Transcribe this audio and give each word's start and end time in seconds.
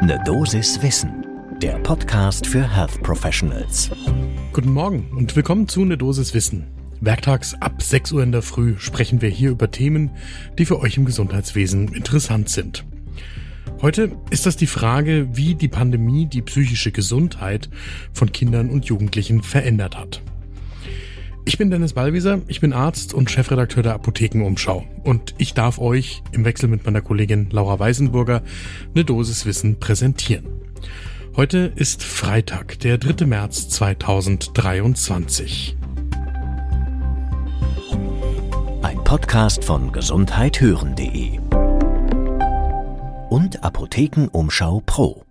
Ne 0.00 0.16
Dosis 0.24 0.80
Wissen, 0.80 1.26
der 1.60 1.76
Podcast 1.80 2.46
für 2.46 2.62
Health 2.72 3.02
Professionals. 3.02 3.90
Guten 4.52 4.72
Morgen 4.72 5.10
und 5.16 5.34
willkommen 5.34 5.66
zu 5.66 5.84
Ne 5.84 5.98
Dosis 5.98 6.32
Wissen. 6.34 6.68
Werktags 7.00 7.54
ab 7.60 7.82
6 7.82 8.12
Uhr 8.12 8.22
in 8.22 8.30
der 8.30 8.42
Früh 8.42 8.76
sprechen 8.78 9.20
wir 9.20 9.28
hier 9.28 9.50
über 9.50 9.72
Themen, 9.72 10.12
die 10.56 10.66
für 10.66 10.78
euch 10.78 10.96
im 10.96 11.04
Gesundheitswesen 11.04 11.88
interessant 11.88 12.48
sind. 12.48 12.84
Heute 13.82 14.12
ist 14.30 14.46
das 14.46 14.56
die 14.56 14.68
Frage, 14.68 15.30
wie 15.32 15.56
die 15.56 15.68
Pandemie 15.68 16.26
die 16.26 16.42
psychische 16.42 16.92
Gesundheit 16.92 17.68
von 18.12 18.30
Kindern 18.30 18.70
und 18.70 18.84
Jugendlichen 18.84 19.42
verändert 19.42 19.98
hat. 19.98 20.22
Ich 21.48 21.56
bin 21.56 21.70
Dennis 21.70 21.94
Ballwieser, 21.94 22.42
ich 22.46 22.60
bin 22.60 22.74
Arzt 22.74 23.14
und 23.14 23.30
Chefredakteur 23.30 23.82
der 23.82 23.94
Apothekenumschau 23.94 24.84
und 25.02 25.34
ich 25.38 25.54
darf 25.54 25.78
euch 25.78 26.22
im 26.30 26.44
Wechsel 26.44 26.68
mit 26.68 26.84
meiner 26.84 27.00
Kollegin 27.00 27.48
Laura 27.48 27.78
Weisenburger 27.78 28.42
eine 28.94 29.06
Dosis 29.06 29.46
Wissen 29.46 29.80
präsentieren. 29.80 30.44
Heute 31.36 31.72
ist 31.74 32.04
Freitag, 32.04 32.80
der 32.80 32.98
3. 32.98 33.24
März 33.24 33.70
2023. 33.70 35.78
Ein 38.82 39.02
Podcast 39.04 39.64
von 39.64 39.90
gesundheithören.de 39.90 41.38
und 43.30 43.64
Apothekenumschau 43.64 44.82
Pro. 44.84 45.24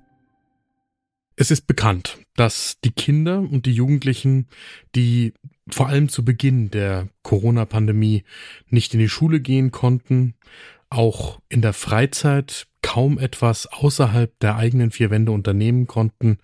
Es 1.35 1.51
ist 1.51 1.67
bekannt, 1.67 2.17
dass 2.35 2.79
die 2.83 2.89
Kinder 2.89 3.37
und 3.37 3.67
die 3.67 3.73
Jugendlichen, 3.73 4.47
die 4.95 5.35
vor 5.71 5.87
allem 5.87 6.09
zu 6.09 6.23
Beginn 6.23 6.71
der 6.71 7.09
Corona-Pandemie 7.23 8.23
nicht 8.69 8.93
in 8.93 8.99
die 8.99 9.09
Schule 9.09 9.39
gehen 9.39 9.71
konnten, 9.71 10.35
auch 10.89 11.39
in 11.49 11.61
der 11.61 11.73
Freizeit 11.73 12.67
kaum 12.81 13.19
etwas 13.19 13.67
außerhalb 13.67 14.39
der 14.39 14.55
eigenen 14.55 14.91
vier 14.91 15.09
Wände 15.09 15.31
unternehmen 15.31 15.87
konnten 15.87 16.37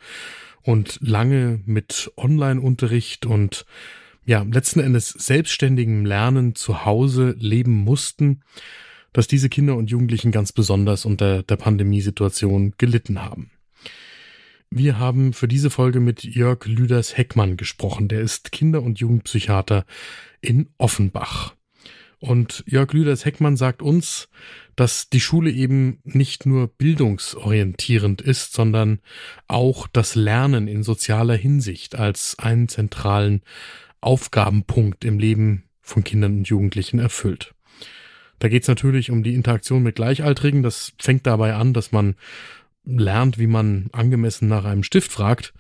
und 0.62 1.00
lange 1.02 1.62
mit 1.66 2.12
Online-Unterricht 2.18 3.26
und 3.26 3.66
ja, 4.26 4.44
letzten 4.44 4.80
Endes 4.80 5.10
selbstständigem 5.10 6.06
Lernen 6.06 6.56
zu 6.56 6.86
Hause 6.86 7.36
leben 7.38 7.74
mussten, 7.74 8.42
dass 9.12 9.28
diese 9.28 9.50
Kinder 9.50 9.76
und 9.76 9.92
Jugendlichen 9.92 10.32
ganz 10.32 10.52
besonders 10.52 11.06
unter 11.06 11.44
der 11.44 11.58
Pandemiesituation 11.58 12.74
gelitten 12.78 13.22
haben. 13.22 13.52
Wir 14.76 14.98
haben 14.98 15.34
für 15.34 15.48
diese 15.48 15.70
Folge 15.70 16.00
mit 16.00 16.24
Jörg 16.24 16.66
Lüders 16.66 17.16
Heckmann 17.16 17.58
gesprochen. 17.58 18.08
Der 18.08 18.22
ist 18.22 18.52
Kinder- 18.52 18.82
und 18.82 18.98
Jugendpsychiater 18.98 19.86
in 20.42 20.70
Offenbach. 20.80 21.54
Und 22.18 22.64
Jörg 22.66 22.92
Lüders 22.92 23.24
Heckmann 23.24 23.56
sagt 23.56 23.84
uns, 23.84 24.30
dass 24.76 25.10
die 25.12 25.20
Schule 25.20 25.52
eben 25.52 26.00
nicht 26.04 26.48
nur 26.48 26.70
bildungsorientierend 26.70 28.24
ist, 28.24 28.54
sondern 28.54 29.00
auch 29.48 29.86
das 29.94 30.16
Lernen 30.16 30.68
in 30.68 30.82
sozialer 30.82 31.36
Hinsicht 31.36 31.94
als 31.94 32.40
einen 32.40 32.68
zentralen 32.68 33.44
Aufgabenpunkt 34.02 35.06
im 35.06 35.20
Leben 35.20 35.66
von 35.82 36.04
Kindern 36.04 36.38
und 36.38 36.48
Jugendlichen 36.48 36.98
erfüllt. 36.98 37.54
Da 38.40 38.50
geht 38.50 38.64
es 38.64 38.68
natürlich 38.68 39.12
um 39.12 39.22
die 39.22 39.36
Interaktion 39.36 39.84
mit 39.84 39.98
Gleichaltrigen. 39.98 40.64
Das 40.64 40.94
fängt 40.98 41.28
dabei 41.28 41.54
an, 41.54 41.74
dass 41.74 41.92
man 41.92 42.16
lernt, 42.86 43.38
wie 43.38 43.48
man 43.48 43.88
angemessen 43.92 44.48
nach 44.48 44.66
einem 44.66 44.84
Stift 44.84 45.12
fragt 45.12 45.54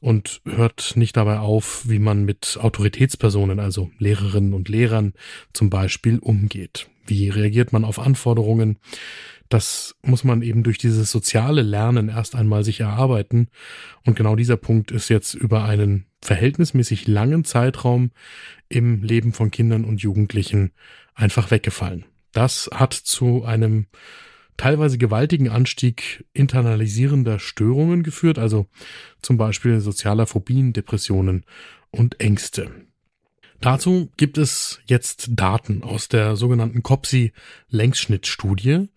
und 0.00 0.40
hört 0.44 0.96
nicht 0.96 1.16
dabei 1.16 1.38
auf, 1.38 1.88
wie 1.88 1.98
man 1.98 2.24
mit 2.24 2.58
Autoritätspersonen, 2.60 3.60
also 3.60 3.90
Lehrerinnen 3.98 4.54
und 4.54 4.68
Lehrern 4.68 5.14
zum 5.52 5.70
Beispiel 5.70 6.18
umgeht. 6.18 6.88
Wie 7.06 7.28
reagiert 7.28 7.72
man 7.72 7.84
auf 7.84 7.98
Anforderungen? 7.98 8.78
Das 9.48 9.94
muss 10.02 10.24
man 10.24 10.42
eben 10.42 10.64
durch 10.64 10.78
dieses 10.78 11.10
soziale 11.10 11.62
Lernen 11.62 12.08
erst 12.08 12.34
einmal 12.34 12.64
sich 12.64 12.80
erarbeiten. 12.80 13.48
Und 14.04 14.16
genau 14.16 14.34
dieser 14.34 14.56
Punkt 14.56 14.90
ist 14.90 15.08
jetzt 15.08 15.34
über 15.34 15.64
einen 15.64 16.06
verhältnismäßig 16.20 17.06
langen 17.06 17.44
Zeitraum 17.44 18.10
im 18.68 19.02
Leben 19.04 19.32
von 19.32 19.52
Kindern 19.52 19.84
und 19.84 20.00
Jugendlichen 20.00 20.72
einfach 21.14 21.50
weggefallen. 21.52 22.04
Das 22.32 22.68
hat 22.74 22.92
zu 22.92 23.44
einem 23.44 23.86
teilweise 24.56 24.98
gewaltigen 24.98 25.48
Anstieg 25.48 26.24
internalisierender 26.32 27.38
Störungen 27.38 28.02
geführt, 28.02 28.38
also 28.38 28.66
zum 29.22 29.36
Beispiel 29.36 29.80
sozialer 29.80 30.26
Phobien, 30.26 30.72
Depressionen 30.72 31.44
und 31.90 32.20
Ängste. 32.20 32.70
Dazu 33.60 34.10
gibt 34.16 34.38
es 34.38 34.80
jetzt 34.86 35.28
Daten 35.30 35.82
aus 35.82 36.08
der 36.08 36.36
sogenannten 36.36 36.82
COPSI-Längsschnittstudie 36.82 38.88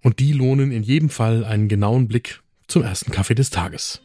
und 0.00 0.18
die 0.18 0.32
lohnen 0.32 0.72
in 0.72 0.82
jedem 0.82 1.08
Fall 1.08 1.44
einen 1.44 1.68
genauen 1.68 2.08
Blick 2.08 2.40
zum 2.66 2.82
ersten 2.82 3.12
Kaffee 3.12 3.34
des 3.34 3.50
Tages. 3.50 4.02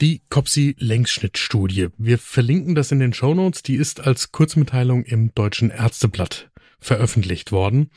Die 0.00 0.22
COPSI-Längsschnittstudie. 0.30 1.88
Wir 1.98 2.18
verlinken 2.18 2.74
das 2.74 2.90
in 2.90 3.00
den 3.00 3.12
Show 3.12 3.34
Notes. 3.34 3.62
Die 3.62 3.74
ist 3.74 4.00
als 4.00 4.32
Kurzmitteilung 4.32 5.04
im 5.04 5.34
Deutschen 5.34 5.68
Ärzteblatt 5.70 6.50
veröffentlicht 6.78 7.52
worden. 7.52 7.90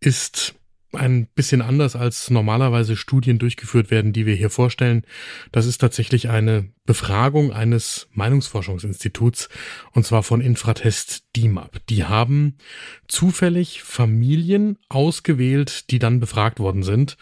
Ist 0.00 0.54
ein 0.96 1.26
bisschen 1.34 1.62
anders 1.62 1.96
als 1.96 2.30
normalerweise 2.30 2.96
Studien 2.96 3.38
durchgeführt 3.38 3.90
werden, 3.90 4.12
die 4.12 4.26
wir 4.26 4.34
hier 4.34 4.50
vorstellen. 4.50 5.02
Das 5.52 5.66
ist 5.66 5.78
tatsächlich 5.78 6.28
eine 6.28 6.70
Befragung 6.86 7.52
eines 7.52 8.08
Meinungsforschungsinstituts 8.12 9.48
und 9.92 10.04
zwar 10.04 10.22
von 10.22 10.40
Infratest 10.40 11.24
DIMAP. 11.36 11.86
Die 11.88 12.04
haben 12.04 12.56
zufällig 13.08 13.82
Familien 13.82 14.78
ausgewählt, 14.88 15.90
die 15.90 15.98
dann 15.98 16.20
befragt 16.20 16.60
worden 16.60 16.82
sind 16.82 17.16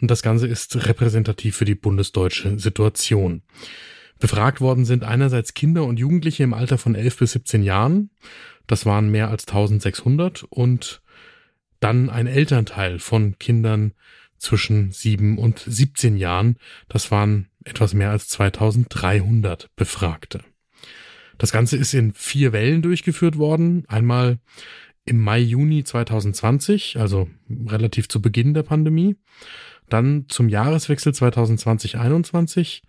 und 0.00 0.10
das 0.10 0.22
Ganze 0.22 0.46
ist 0.46 0.86
repräsentativ 0.86 1.56
für 1.56 1.64
die 1.64 1.74
bundesdeutsche 1.74 2.58
Situation. 2.58 3.42
Befragt 4.18 4.60
worden 4.60 4.84
sind 4.84 5.04
einerseits 5.04 5.54
Kinder 5.54 5.84
und 5.84 5.98
Jugendliche 5.98 6.42
im 6.42 6.54
Alter 6.54 6.78
von 6.78 6.94
11 6.94 7.18
bis 7.18 7.32
17 7.32 7.62
Jahren. 7.62 8.10
Das 8.66 8.84
waren 8.84 9.10
mehr 9.10 9.30
als 9.30 9.46
1600 9.46 10.44
und 10.44 11.00
dann 11.80 12.10
ein 12.10 12.26
Elternteil 12.26 12.98
von 12.98 13.38
Kindern 13.38 13.92
zwischen 14.38 14.92
7 14.92 15.38
und 15.38 15.58
17 15.58 16.16
Jahren. 16.16 16.56
Das 16.88 17.10
waren 17.10 17.48
etwas 17.64 17.94
mehr 17.94 18.10
als 18.10 18.28
2300 18.28 19.68
Befragte. 19.76 20.40
Das 21.38 21.52
Ganze 21.52 21.76
ist 21.76 21.94
in 21.94 22.12
vier 22.12 22.52
Wellen 22.52 22.82
durchgeführt 22.82 23.38
worden. 23.38 23.84
Einmal 23.88 24.38
im 25.04 25.20
Mai, 25.20 25.38
Juni 25.38 25.84
2020, 25.84 26.98
also 26.98 27.28
relativ 27.66 28.08
zu 28.08 28.20
Beginn 28.20 28.54
der 28.54 28.64
Pandemie. 28.64 29.16
Dann 29.88 30.26
zum 30.28 30.48
Jahreswechsel 30.48 31.12
2020-21. 31.12 32.82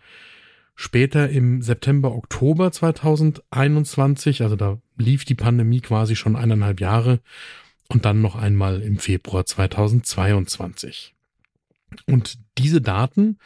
Später 0.75 1.29
im 1.29 1.61
September, 1.61 2.16
Oktober 2.16 2.71
2021, 2.71 4.41
also 4.44 4.56
da 4.56 4.79
lief 4.97 5.25
die 5.25 5.35
Pandemie 5.35 5.81
quasi 5.81 6.16
schon 6.16 6.35
eineinhalb 6.35 6.79
Jahre 6.79 7.19
und 7.89 8.05
dann 8.05 8.22
noch 8.22 8.35
einmal 8.35 8.81
im 8.81 8.97
Februar 8.97 9.45
2022. 9.45 11.16
Und 12.05 12.39
diese 12.57 12.81
Daten 12.81 13.39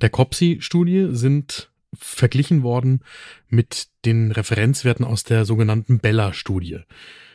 der 0.00 0.10
COPSI-Studie 0.10 1.08
sind 1.10 1.70
verglichen 1.94 2.62
worden 2.62 3.00
mit 3.48 3.88
den 4.04 4.30
Referenzwerten 4.30 5.04
aus 5.04 5.24
der 5.24 5.44
sogenannten 5.44 5.98
Bella-Studie. 5.98 6.80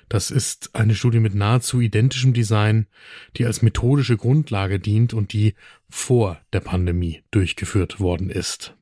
Das 0.10 0.30
ist 0.30 0.76
eine 0.76 0.94
Studie 0.94 1.20
mit 1.20 1.34
nahezu 1.34 1.82
identischem 1.82 2.34
Design, 2.34 2.88
die 3.36 3.46
als 3.46 3.64
methodische 3.64 4.16
Grundlage 4.16 4.80
dient 4.80 5.14
und 5.14 5.34
die 5.34 5.56
vor 5.90 6.40
der 6.54 6.60
Pandemie 6.60 7.24
durchgeführt 7.32 8.00
worden 8.00 8.30
ist. 8.30 8.76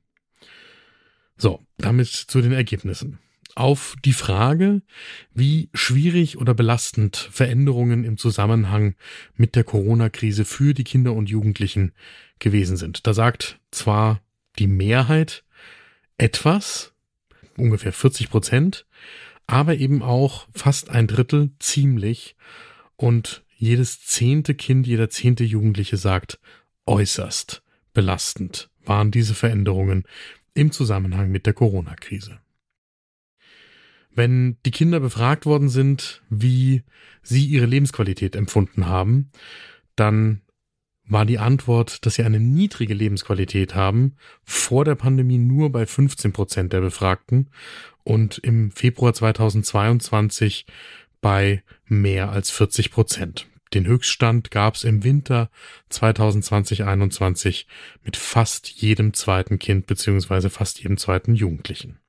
So, 1.37 1.61
damit 1.77 2.09
zu 2.09 2.41
den 2.41 2.51
Ergebnissen 2.51 3.19
auf 3.55 3.95
die 4.03 4.13
Frage, 4.13 4.81
wie 5.33 5.69
schwierig 5.73 6.37
oder 6.37 6.53
belastend 6.53 7.17
Veränderungen 7.31 8.03
im 8.03 8.17
Zusammenhang 8.17 8.95
mit 9.35 9.55
der 9.55 9.63
Corona-Krise 9.63 10.45
für 10.45 10.73
die 10.73 10.83
Kinder 10.83 11.13
und 11.13 11.29
Jugendlichen 11.29 11.93
gewesen 12.39 12.77
sind. 12.77 13.05
Da 13.07 13.13
sagt 13.13 13.59
zwar 13.71 14.21
die 14.59 14.67
Mehrheit 14.67 15.43
etwas, 16.17 16.93
ungefähr 17.57 17.93
40 17.93 18.29
Prozent, 18.29 18.85
aber 19.47 19.75
eben 19.75 20.01
auch 20.01 20.47
fast 20.53 20.89
ein 20.89 21.07
Drittel 21.07 21.51
ziemlich 21.59 22.35
und 22.95 23.43
jedes 23.55 24.05
zehnte 24.05 24.55
Kind, 24.55 24.87
jeder 24.87 25.09
zehnte 25.09 25.43
Jugendliche 25.43 25.97
sagt 25.97 26.39
äußerst 26.85 27.63
belastend 27.93 28.69
waren 28.85 29.11
diese 29.11 29.35
Veränderungen 29.35 30.03
im 30.53 30.71
Zusammenhang 30.71 31.29
mit 31.29 31.45
der 31.45 31.53
Corona-Krise. 31.53 32.39
Wenn 34.13 34.57
die 34.65 34.71
Kinder 34.71 34.99
befragt 34.99 35.45
worden 35.45 35.69
sind, 35.69 36.21
wie 36.29 36.83
sie 37.23 37.45
ihre 37.45 37.65
Lebensqualität 37.65 38.35
empfunden 38.35 38.87
haben, 38.87 39.31
dann 39.95 40.41
war 41.05 41.25
die 41.25 41.39
Antwort, 41.39 42.05
dass 42.05 42.15
sie 42.15 42.23
eine 42.23 42.39
niedrige 42.39 42.93
Lebensqualität 42.93 43.75
haben, 43.75 44.15
vor 44.43 44.85
der 44.85 44.95
Pandemie 44.95 45.37
nur 45.37 45.71
bei 45.71 45.85
15 45.85 46.31
Prozent 46.31 46.73
der 46.73 46.81
Befragten 46.81 47.49
und 48.03 48.37
im 48.37 48.71
Februar 48.71 49.13
2022 49.13 50.65
bei 51.19 51.63
mehr 51.85 52.31
als 52.31 52.49
40 52.49 52.91
Prozent. 52.91 53.47
Den 53.73 53.85
Höchststand 53.85 54.51
gab 54.51 54.75
es 54.75 54.83
im 54.83 55.03
Winter 55.03 55.49
2020-21 55.91 57.65
mit 58.03 58.17
fast 58.17 58.67
jedem 58.67 59.13
zweiten 59.13 59.59
Kind 59.59 59.87
beziehungsweise 59.87 60.49
fast 60.49 60.81
jedem 60.81 60.97
zweiten 60.97 61.35
Jugendlichen. 61.35 61.99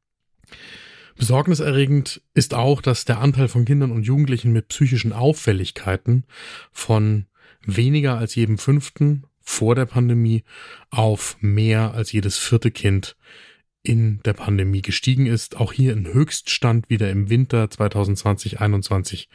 Besorgniserregend 1.17 2.23
ist 2.35 2.55
auch, 2.55 2.81
dass 2.81 3.05
der 3.05 3.21
Anteil 3.21 3.49
von 3.49 3.65
Kindern 3.65 3.93
und 3.93 4.05
Jugendlichen 4.05 4.53
mit 4.53 4.69
psychischen 4.69 5.13
Auffälligkeiten 5.13 6.25
von 6.73 7.27
weniger 7.65 8.19
als 8.19 8.35
jedem 8.35 8.59
fünften 8.59 9.25
vor 9.41 9.75
der 9.75 9.87
Pandemie 9.87 10.45
auf 10.91 11.37
mehr 11.41 11.95
als 11.95 12.13
jedes 12.13 12.39
vierte 12.39 12.71
Kind 12.71 13.17
in 13.83 14.21
der 14.25 14.35
Pandemie 14.35 14.83
gestiegen 14.83 15.27
ist. 15.27 15.57
Auch 15.57 15.73
hier 15.73 15.93
ein 15.93 16.07
Höchststand 16.07 16.89
wieder 16.89 17.11
im 17.11 17.29
Winter 17.29 17.65
2020-21 17.65 19.27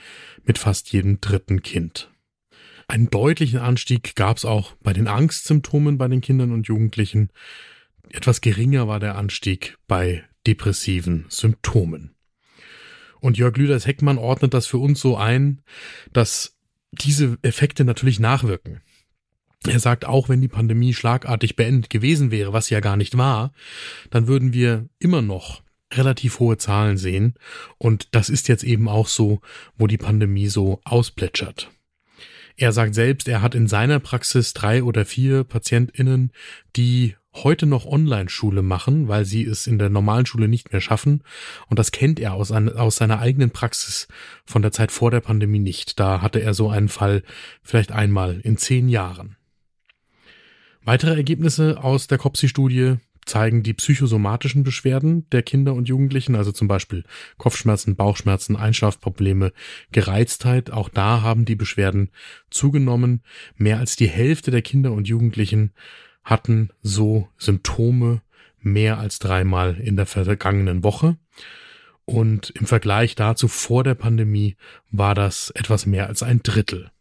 mit 0.45 0.57
fast 0.57 0.91
jedem 0.91 1.19
dritten 1.19 1.62
Kind. 1.62 2.09
Einen 2.88 3.09
deutlichen 3.09 3.59
Anstieg 3.59 4.15
gab 4.15 4.38
es 4.38 4.45
auch 4.45 4.74
bei 4.81 4.94
den 4.94 5.07
Angstsymptomen 5.07 5.97
bei 5.97 6.07
den 6.07 6.21
Kindern 6.21 6.53
und 6.53 6.68
Jugendlichen. 6.68 7.29
Etwas 8.09 8.39
geringer 8.39 8.88
war 8.88 9.01
der 9.01 9.18
Anstieg 9.18 9.77
bei 9.88 10.24
depressiven 10.47 11.25
Symptomen. 11.29 12.15
Und 13.19 13.38
Jörg 13.38 13.57
Lüders-Heckmann 13.57 14.17
ordnet 14.17 14.53
das 14.53 14.67
für 14.67 14.77
uns 14.77 14.99
so 15.01 15.17
ein, 15.17 15.61
dass 16.13 16.57
diese 16.91 17.38
Effekte 17.41 17.83
natürlich 17.83 18.19
nachwirken. 18.19 18.81
Er 19.65 19.79
sagt, 19.79 20.05
auch 20.05 20.29
wenn 20.29 20.39
die 20.39 20.47
Pandemie 20.47 20.94
schlagartig 20.94 21.55
beendet 21.55 21.89
gewesen 21.89 22.31
wäre, 22.31 22.53
was 22.53 22.69
ja 22.69 22.79
gar 22.79 22.95
nicht 22.95 23.17
war, 23.17 23.51
dann 24.11 24.27
würden 24.27 24.53
wir 24.53 24.88
immer 24.99 25.21
noch 25.21 25.63
relativ 25.94 26.39
hohe 26.39 26.57
Zahlen 26.57 26.97
sehen. 26.97 27.33
Und 27.77 28.13
das 28.15 28.29
ist 28.29 28.47
jetzt 28.47 28.63
eben 28.63 28.88
auch 28.88 29.07
so, 29.07 29.41
wo 29.75 29.88
die 29.88 29.97
Pandemie 29.97 30.47
so 30.47 30.79
ausplätschert. 30.83 31.69
Er 32.55 32.71
sagt 32.71 32.95
selbst, 32.95 33.27
er 33.27 33.41
hat 33.41 33.55
in 33.55 33.67
seiner 33.67 34.00
Praxis 34.00 34.53
drei 34.53 34.83
oder 34.83 35.05
vier 35.05 35.43
PatientInnen, 35.43 36.31
die 36.75 37.15
heute 37.44 37.66
noch 37.66 37.86
Online-Schule 37.86 38.62
machen, 38.62 39.07
weil 39.07 39.25
sie 39.25 39.44
es 39.44 39.68
in 39.68 39.80
der 39.80 39.89
normalen 39.89 40.25
Schule 40.25 40.48
nicht 40.48 40.72
mehr 40.72 40.81
schaffen. 40.81 41.24
Und 41.68 41.80
das 41.80 41.92
kennt 41.92 42.19
er 42.19 42.34
aus, 42.34 42.51
aus 42.51 42.95
seiner 42.95 43.19
eigenen 43.19 43.51
Praxis 43.51 44.07
von 44.45 44.62
der 44.62 44.72
Zeit 44.72 44.92
vor 44.92 45.12
der 45.12 45.22
Pandemie 45.22 45.60
nicht. 45.60 46.00
Da 46.00 46.22
hatte 46.22 46.42
er 46.42 46.54
so 46.54 46.69
einen 46.69 46.89
Fall 46.89 47.24
vielleicht 47.63 47.92
einmal 47.92 48.39
in 48.42 48.57
zehn 48.57 48.89
Jahren. 48.89 49.38
Weitere 50.84 51.16
Ergebnisse 51.16 51.84
aus 51.84 52.07
der 52.07 52.18
COPSI-Studie 52.18 52.95
zeigen 53.28 53.62
die 53.62 53.74
psychosomatischen 53.74 54.63
Beschwerden 54.63 55.30
der 55.31 55.44
Kinder 55.44 55.74
und 55.74 55.88
Jugendlichen, 55.88 56.36
also 56.36 56.51
zum 56.51 56.68
Beispiel 56.68 57.04
Kopfschmerzen, 57.38 57.95
Bauchschmerzen, 57.95 58.56
Einschlafprobleme, 58.56 59.51
Gereiztheit. 59.92 60.72
Auch 60.72 60.89
da 60.89 61.22
haben 61.22 61.45
die 61.45 61.56
Beschwerden 61.56 62.10
zugenommen. 62.50 63.22
Mehr 63.56 63.80
als 63.80 63.95
die 63.95 64.07
Hälfte 64.07 64.50
der 64.51 64.62
Kinder 64.62 64.94
und 64.94 65.07
Jugendlichen 65.07 65.74
hatten 66.27 66.71
so 66.81 67.29
Symptome 67.38 68.21
mehr 68.59 69.00
als 69.00 69.18
dreimal 69.18 69.75
in 69.79 69.95
der 69.95 70.06
vergangenen 70.06 70.83
Woche. 70.83 71.15
Und 72.03 72.50
im 72.50 72.65
Vergleich 72.65 73.15
dazu 73.15 73.47
vor 73.47 73.85
der 73.85 73.95
Pandemie 73.95 74.57
war 74.91 75.15
das 75.15 75.51
etwas 75.51 75.85
mehr 75.85 76.07
als 76.07 76.24
ein 76.24 76.44
Drittel. 76.44 76.91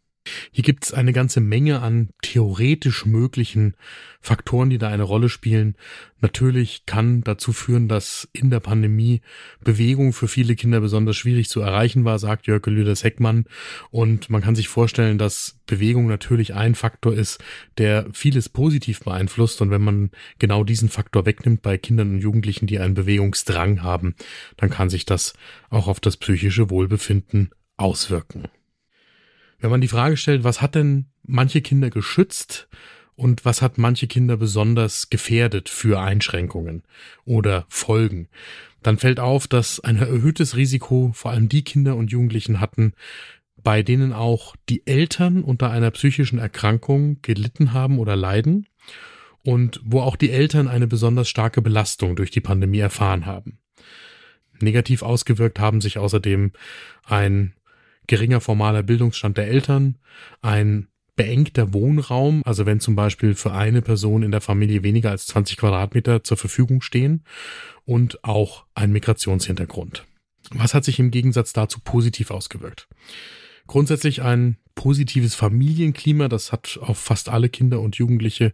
Hier 0.51 0.63
gibt 0.63 0.85
es 0.85 0.93
eine 0.93 1.13
ganze 1.13 1.39
Menge 1.39 1.81
an 1.81 2.09
theoretisch 2.21 3.05
möglichen 3.05 3.75
Faktoren, 4.19 4.69
die 4.69 4.77
da 4.77 4.89
eine 4.89 5.03
Rolle 5.03 5.29
spielen. 5.29 5.75
Natürlich 6.19 6.85
kann 6.85 7.21
dazu 7.21 7.53
führen, 7.53 7.87
dass 7.87 8.27
in 8.33 8.49
der 8.49 8.59
Pandemie 8.59 9.21
Bewegung 9.63 10.11
für 10.11 10.27
viele 10.27 10.55
Kinder 10.55 10.81
besonders 10.81 11.15
schwierig 11.15 11.49
zu 11.49 11.61
erreichen 11.61 12.03
war, 12.05 12.19
sagt 12.19 12.47
Jörg 12.47 12.65
Lüders-Heckmann. 12.65 13.45
Und 13.91 14.29
man 14.29 14.41
kann 14.41 14.55
sich 14.55 14.67
vorstellen, 14.67 15.17
dass 15.17 15.59
Bewegung 15.65 16.07
natürlich 16.07 16.53
ein 16.55 16.75
Faktor 16.75 17.13
ist, 17.13 17.41
der 17.77 18.07
vieles 18.13 18.49
positiv 18.49 19.01
beeinflusst. 19.01 19.61
Und 19.61 19.69
wenn 19.69 19.83
man 19.83 20.11
genau 20.39 20.63
diesen 20.63 20.89
Faktor 20.89 21.25
wegnimmt 21.25 21.61
bei 21.61 21.77
Kindern 21.77 22.15
und 22.15 22.19
Jugendlichen, 22.19 22.67
die 22.67 22.79
einen 22.79 22.95
Bewegungsdrang 22.95 23.83
haben, 23.83 24.15
dann 24.57 24.69
kann 24.69 24.89
sich 24.89 25.05
das 25.05 25.33
auch 25.69 25.87
auf 25.87 25.99
das 25.99 26.17
psychische 26.17 26.69
Wohlbefinden 26.69 27.51
auswirken. 27.77 28.47
Wenn 29.59 29.71
man 29.71 29.81
die 29.81 29.87
Frage 29.87 30.17
stellt, 30.17 30.43
was 30.43 30.61
hat 30.61 30.75
denn 30.75 31.05
manche 31.23 31.61
Kinder 31.61 31.89
geschützt 31.89 32.67
und 33.15 33.45
was 33.45 33.61
hat 33.61 33.77
manche 33.77 34.07
Kinder 34.07 34.37
besonders 34.37 35.09
gefährdet 35.09 35.69
für 35.69 35.99
Einschränkungen 35.99 36.83
oder 37.25 37.65
Folgen, 37.67 38.29
dann 38.83 38.97
fällt 38.97 39.19
auf, 39.19 39.47
dass 39.47 39.79
ein 39.79 39.97
erhöhtes 39.97 40.55
Risiko 40.55 41.11
vor 41.13 41.31
allem 41.31 41.49
die 41.49 41.63
Kinder 41.63 41.95
und 41.95 42.11
Jugendlichen 42.11 42.59
hatten, 42.59 42.93
bei 43.61 43.81
denen 43.81 44.13
auch 44.13 44.55
die 44.69 44.85
Eltern 44.85 45.43
unter 45.43 45.71
einer 45.71 45.91
psychischen 45.91 46.39
Erkrankung 46.39 47.21
gelitten 47.23 47.73
haben 47.73 47.97
oder 47.99 48.15
leiden 48.15 48.67
und 49.43 49.81
wo 49.83 50.01
auch 50.01 50.15
die 50.15 50.29
Eltern 50.29 50.67
eine 50.67 50.87
besonders 50.87 51.27
starke 51.27 51.61
Belastung 51.61 52.15
durch 52.15 52.29
die 52.31 52.41
Pandemie 52.41 52.79
erfahren 52.79 53.25
haben. 53.25 53.59
Negativ 54.59 55.01
ausgewirkt 55.01 55.59
haben 55.59 55.81
sich 55.81 55.97
außerdem 55.97 56.51
ein 57.03 57.53
geringer 58.07 58.41
formaler 58.41 58.83
Bildungsstand 58.83 59.37
der 59.37 59.47
Eltern, 59.47 59.97
ein 60.41 60.87
beengter 61.15 61.73
Wohnraum, 61.73 62.41
also 62.45 62.65
wenn 62.65 62.79
zum 62.79 62.95
Beispiel 62.95 63.35
für 63.35 63.51
eine 63.51 63.81
Person 63.81 64.23
in 64.23 64.31
der 64.31 64.41
Familie 64.41 64.83
weniger 64.83 65.09
als 65.09 65.25
20 65.27 65.57
Quadratmeter 65.57 66.23
zur 66.23 66.37
Verfügung 66.37 66.81
stehen 66.81 67.23
und 67.85 68.23
auch 68.23 68.65
ein 68.75 68.91
Migrationshintergrund. 68.91 70.05
Was 70.51 70.73
hat 70.73 70.85
sich 70.85 70.99
im 70.99 71.11
Gegensatz 71.11 71.51
dazu 71.53 71.79
positiv 71.83 72.31
ausgewirkt? 72.31 72.87
Grundsätzlich 73.65 74.21
ein 74.21 74.57
positives 74.75 75.35
Familienklima, 75.35 76.29
das 76.29 76.53
hat 76.53 76.79
auf 76.81 76.97
fast 76.97 77.27
alle 77.27 77.49
Kinder 77.49 77.81
und 77.81 77.97
Jugendliche 77.97 78.53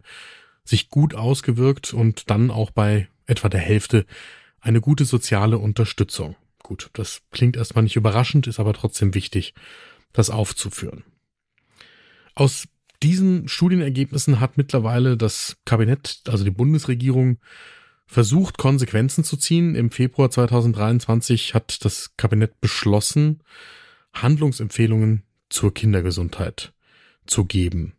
sich 0.64 0.88
gut 0.88 1.14
ausgewirkt 1.14 1.92
und 1.92 2.30
dann 2.30 2.50
auch 2.50 2.70
bei 2.70 3.08
etwa 3.26 3.48
der 3.48 3.60
Hälfte 3.60 4.06
eine 4.60 4.80
gute 4.80 5.04
soziale 5.04 5.58
Unterstützung. 5.58 6.34
Gut, 6.64 6.88
das 6.94 7.20
klingt 7.30 7.56
erstmal 7.56 7.84
nicht 7.84 7.94
überraschend, 7.94 8.46
ist 8.46 8.58
aber 8.58 8.72
trotzdem 8.72 9.14
wichtig, 9.14 9.52
das 10.14 10.30
aufzuführen. 10.30 11.04
Aus 12.34 12.66
diesen 13.02 13.48
Studienergebnissen 13.48 14.40
hat 14.40 14.56
mittlerweile 14.56 15.18
das 15.18 15.58
Kabinett, 15.66 16.22
also 16.26 16.42
die 16.42 16.50
Bundesregierung, 16.50 17.38
versucht, 18.06 18.56
Konsequenzen 18.56 19.24
zu 19.24 19.36
ziehen. 19.36 19.74
Im 19.74 19.90
Februar 19.90 20.30
2023 20.30 21.52
hat 21.52 21.84
das 21.84 22.16
Kabinett 22.16 22.58
beschlossen, 22.62 23.42
Handlungsempfehlungen 24.14 25.22
zur 25.50 25.74
Kindergesundheit 25.74 26.72
zu 27.26 27.44
geben. 27.44 27.92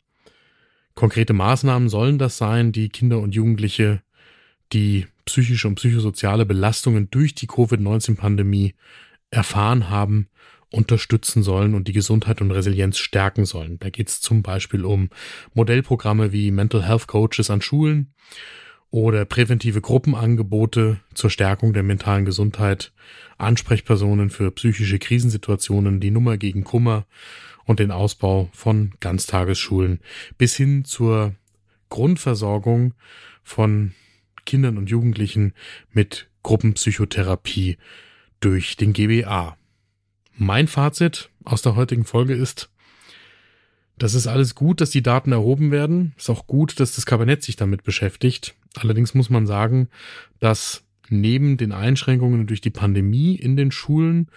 Konkrete 0.95 1.33
Maßnahmen 1.33 1.87
sollen 1.87 2.17
das 2.17 2.37
sein, 2.37 2.71
die 2.71 2.89
Kinder 2.89 3.19
und 3.19 3.35
Jugendliche, 3.35 4.01
die 4.73 5.05
psychische 5.25 5.67
und 5.67 5.75
psychosoziale 5.75 6.45
Belastungen 6.45 7.09
durch 7.09 7.35
die 7.35 7.47
Covid-19-Pandemie 7.47 8.75
erfahren 9.31 9.89
haben, 9.89 10.29
unterstützen 10.71 11.43
sollen 11.43 11.73
und 11.73 11.87
die 11.87 11.93
Gesundheit 11.93 12.41
und 12.41 12.51
Resilienz 12.51 12.97
stärken 12.97 13.45
sollen. 13.45 13.79
Da 13.79 13.89
geht 13.89 14.09
es 14.09 14.21
zum 14.21 14.43
Beispiel 14.43 14.85
um 14.85 15.09
Modellprogramme 15.53 16.31
wie 16.31 16.51
Mental 16.51 16.85
Health 16.85 17.07
Coaches 17.07 17.49
an 17.49 17.61
Schulen 17.61 18.13
oder 18.91 19.25
präventive 19.25 19.81
Gruppenangebote 19.81 20.99
zur 21.13 21.29
Stärkung 21.29 21.73
der 21.73 21.83
mentalen 21.83 22.25
Gesundheit, 22.25 22.93
Ansprechpersonen 23.37 24.29
für 24.29 24.51
psychische 24.51 24.99
Krisensituationen, 24.99 25.99
die 25.99 26.11
Nummer 26.11 26.37
gegen 26.37 26.63
Kummer 26.63 27.05
und 27.65 27.79
den 27.79 27.91
Ausbau 27.91 28.49
von 28.53 28.93
Ganztagesschulen 28.99 29.99
bis 30.37 30.55
hin 30.55 30.85
zur 30.85 31.35
Grundversorgung 31.89 32.93
von 33.43 33.93
Kindern 34.45 34.77
und 34.77 34.89
Jugendlichen 34.89 35.53
mit 35.91 36.29
Gruppenpsychotherapie 36.43 37.77
durch 38.39 38.77
den 38.77 38.93
GBA. 38.93 39.57
Mein 40.37 40.67
Fazit 40.67 41.29
aus 41.43 41.61
der 41.61 41.75
heutigen 41.75 42.05
Folge 42.05 42.33
ist, 42.33 42.69
das 43.97 44.13
ist 44.13 44.27
alles 44.27 44.55
gut, 44.55 44.81
dass 44.81 44.89
die 44.89 45.03
Daten 45.03 45.31
erhoben 45.31 45.71
werden. 45.71 46.13
Ist 46.17 46.29
auch 46.29 46.47
gut, 46.47 46.79
dass 46.79 46.95
das 46.95 47.05
Kabinett 47.05 47.43
sich 47.43 47.55
damit 47.55 47.83
beschäftigt. 47.83 48.55
Allerdings 48.75 49.13
muss 49.13 49.29
man 49.29 49.47
sagen, 49.47 49.87
dass 50.39 50.83
neben 51.09 51.57
den 51.57 51.71
Einschränkungen 51.71 52.45
durch 52.45 52.61
die 52.61 52.71
Pandemie 52.71 53.35
in 53.35 53.55
den 53.55 53.71
Schulen 53.71 54.29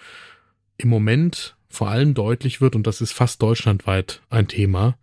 im 0.77 0.87
Moment 0.87 1.57
vor 1.67 1.89
allem 1.89 2.13
deutlich 2.13 2.61
wird, 2.61 2.75
und 2.75 2.87
das 2.87 3.01
ist 3.01 3.11
fast 3.11 3.41
deutschlandweit 3.41 4.21
ein 4.29 4.47
Thema, 4.47 4.97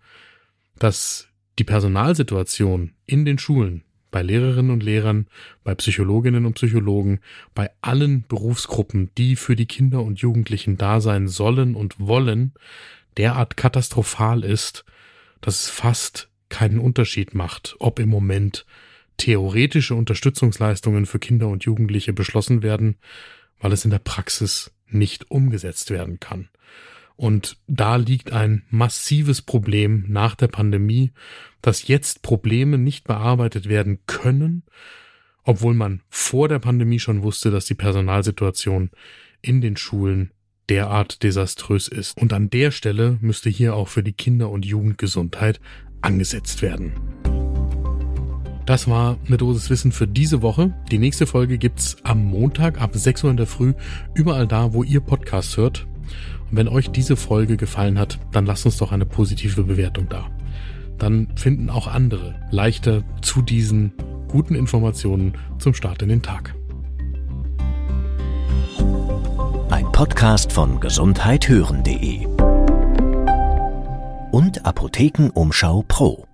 dass 0.78 1.28
die 1.58 1.64
Personalsituation 1.64 2.92
in 3.06 3.24
den 3.24 3.38
Schulen 3.38 3.82
bei 4.16 4.22
Lehrerinnen 4.22 4.70
und 4.70 4.82
Lehrern, 4.82 5.26
bei 5.62 5.74
Psychologinnen 5.74 6.46
und 6.46 6.54
Psychologen, 6.54 7.20
bei 7.54 7.68
allen 7.82 8.24
Berufsgruppen, 8.26 9.10
die 9.18 9.36
für 9.36 9.56
die 9.56 9.66
Kinder 9.66 10.02
und 10.02 10.20
Jugendlichen 10.20 10.78
da 10.78 11.02
sein 11.02 11.28
sollen 11.28 11.74
und 11.74 12.00
wollen, 12.00 12.54
derart 13.18 13.58
katastrophal 13.58 14.42
ist, 14.42 14.86
dass 15.42 15.64
es 15.64 15.68
fast 15.68 16.30
keinen 16.48 16.78
Unterschied 16.78 17.34
macht, 17.34 17.76
ob 17.78 17.98
im 17.98 18.08
Moment 18.08 18.64
theoretische 19.18 19.94
Unterstützungsleistungen 19.94 21.04
für 21.04 21.18
Kinder 21.18 21.48
und 21.48 21.64
Jugendliche 21.64 22.14
beschlossen 22.14 22.62
werden, 22.62 22.96
weil 23.60 23.72
es 23.74 23.84
in 23.84 23.90
der 23.90 23.98
Praxis 23.98 24.72
nicht 24.88 25.30
umgesetzt 25.30 25.90
werden 25.90 26.20
kann. 26.20 26.48
Und 27.16 27.56
da 27.66 27.96
liegt 27.96 28.32
ein 28.32 28.62
massives 28.68 29.40
Problem 29.40 30.04
nach 30.08 30.34
der 30.34 30.48
Pandemie, 30.48 31.12
dass 31.62 31.88
jetzt 31.88 32.22
Probleme 32.22 32.78
nicht 32.78 33.04
bearbeitet 33.04 33.68
werden 33.68 34.00
können, 34.06 34.64
obwohl 35.42 35.74
man 35.74 36.02
vor 36.10 36.48
der 36.48 36.58
Pandemie 36.58 36.98
schon 36.98 37.22
wusste, 37.22 37.50
dass 37.50 37.64
die 37.64 37.74
Personalsituation 37.74 38.90
in 39.40 39.60
den 39.60 39.76
Schulen 39.76 40.30
derart 40.68 41.22
desaströs 41.22 41.88
ist. 41.88 42.18
Und 42.20 42.32
an 42.32 42.50
der 42.50 42.70
Stelle 42.70 43.18
müsste 43.20 43.48
hier 43.48 43.74
auch 43.74 43.88
für 43.88 44.02
die 44.02 44.12
Kinder- 44.12 44.50
und 44.50 44.66
Jugendgesundheit 44.66 45.60
angesetzt 46.02 46.60
werden. 46.62 46.92
Das 48.66 48.88
war 48.88 49.16
eine 49.26 49.36
Dosis 49.36 49.70
Wissen 49.70 49.92
für 49.92 50.08
diese 50.08 50.42
Woche. 50.42 50.74
Die 50.90 50.98
nächste 50.98 51.26
Folge 51.26 51.56
gibt's 51.56 51.96
am 52.02 52.24
Montag 52.24 52.80
ab 52.80 52.90
6 52.94 53.22
Uhr 53.22 53.30
in 53.30 53.36
der 53.36 53.46
Früh, 53.46 53.74
überall 54.14 54.48
da, 54.48 54.72
wo 54.72 54.82
ihr 54.82 55.00
Podcasts 55.00 55.56
hört. 55.56 55.86
Und 56.50 56.56
wenn 56.56 56.68
euch 56.68 56.90
diese 56.90 57.16
Folge 57.16 57.56
gefallen 57.56 57.98
hat, 57.98 58.18
dann 58.32 58.46
lasst 58.46 58.66
uns 58.66 58.76
doch 58.78 58.92
eine 58.92 59.06
positive 59.06 59.64
Bewertung 59.64 60.08
da. 60.08 60.26
Dann 60.98 61.28
finden 61.36 61.70
auch 61.70 61.86
andere 61.86 62.34
leichter 62.50 63.02
zu 63.20 63.42
diesen 63.42 63.92
guten 64.28 64.54
Informationen 64.54 65.34
zum 65.58 65.74
Start 65.74 66.02
in 66.02 66.08
den 66.08 66.22
Tag. 66.22 66.54
Ein 69.70 69.90
Podcast 69.92 70.52
von 70.52 70.80
gesundheithören.de 70.80 72.26
und 74.30 74.64
Apothekenumschau 74.64 75.84
Pro. 75.88 76.25